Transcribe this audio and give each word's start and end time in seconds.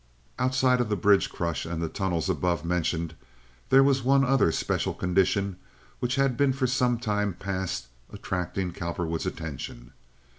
Outside 0.39 0.81
of 0.81 0.89
the 0.89 0.95
bridge 0.95 1.29
crush 1.29 1.63
and 1.63 1.79
the 1.79 1.87
tunnels 1.87 2.27
above 2.27 2.65
mentioned, 2.65 3.13
there 3.69 3.83
was 3.83 4.01
one 4.01 4.25
other 4.25 4.51
special 4.51 4.95
condition 4.95 5.57
which 5.99 6.15
had 6.15 6.35
been 6.35 6.53
for 6.53 6.65
some 6.65 6.97
time 6.97 7.35
past 7.35 7.85
attracting 8.11 8.71
Cowperwood's 8.71 9.27
attention. 9.27 9.93